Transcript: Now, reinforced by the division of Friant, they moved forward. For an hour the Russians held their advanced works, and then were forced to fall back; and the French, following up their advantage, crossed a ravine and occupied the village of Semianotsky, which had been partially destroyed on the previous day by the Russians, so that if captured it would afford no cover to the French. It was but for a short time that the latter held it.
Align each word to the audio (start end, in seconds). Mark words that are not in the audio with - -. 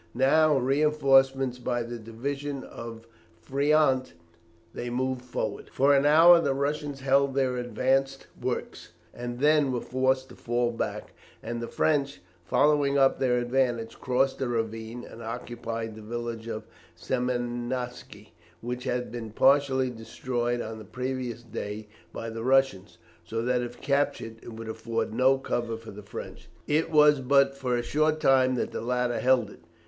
Now, 0.15 0.57
reinforced 0.57 1.63
by 1.63 1.83
the 1.83 1.99
division 1.99 2.63
of 2.63 3.05
Friant, 3.39 4.13
they 4.73 4.89
moved 4.89 5.21
forward. 5.21 5.69
For 5.71 5.93
an 5.93 6.07
hour 6.07 6.41
the 6.41 6.55
Russians 6.55 7.01
held 7.01 7.35
their 7.35 7.57
advanced 7.57 8.25
works, 8.41 8.93
and 9.13 9.37
then 9.37 9.71
were 9.71 9.79
forced 9.79 10.29
to 10.29 10.35
fall 10.35 10.71
back; 10.71 11.13
and 11.43 11.61
the 11.61 11.67
French, 11.67 12.19
following 12.43 12.97
up 12.97 13.19
their 13.19 13.37
advantage, 13.37 13.99
crossed 13.99 14.41
a 14.41 14.47
ravine 14.47 15.03
and 15.05 15.21
occupied 15.21 15.93
the 15.93 16.01
village 16.01 16.47
of 16.47 16.65
Semianotsky, 16.95 18.29
which 18.59 18.85
had 18.85 19.11
been 19.11 19.29
partially 19.29 19.91
destroyed 19.91 20.61
on 20.61 20.79
the 20.79 20.83
previous 20.83 21.43
day 21.43 21.87
by 22.11 22.31
the 22.31 22.43
Russians, 22.43 22.97
so 23.23 23.43
that 23.43 23.61
if 23.61 23.79
captured 23.79 24.37
it 24.41 24.53
would 24.53 24.67
afford 24.67 25.13
no 25.13 25.37
cover 25.37 25.77
to 25.77 25.91
the 25.91 26.01
French. 26.01 26.49
It 26.65 26.89
was 26.89 27.19
but 27.19 27.55
for 27.55 27.75
a 27.77 27.83
short 27.83 28.19
time 28.19 28.55
that 28.55 28.71
the 28.71 28.81
latter 28.81 29.19
held 29.19 29.51
it. 29.51 29.59